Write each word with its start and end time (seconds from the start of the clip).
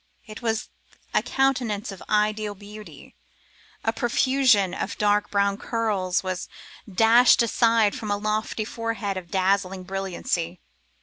It 0.25 0.41
was 0.41 0.67
a 1.13 1.21
countenance 1.21 1.91
of 1.91 2.01
ideal 2.09 2.55
beauty. 2.55 3.15
A 3.83 3.93
profusion 3.93 4.73
of 4.73 4.97
dark 4.97 5.29
brown 5.29 5.59
curls 5.59 6.23
was 6.23 6.49
dashed 6.91 7.43
aside 7.43 7.93
from 7.93 8.09
a 8.09 8.17
lofty 8.17 8.65
forehead 8.65 9.15
of 9.15 9.29
dazzling 9.29 9.83
brilliancy. 9.83 10.59